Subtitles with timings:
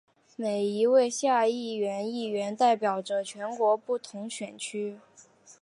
[0.35, 4.97] 每一位下议院议员代表着全国不同选区。